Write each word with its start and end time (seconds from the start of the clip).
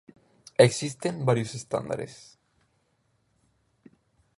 Existen 0.67 1.23
varios 1.27 1.53
estándares. 1.53 2.15